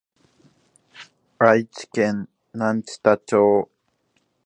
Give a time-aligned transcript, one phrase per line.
[1.37, 3.69] 愛知県南知多町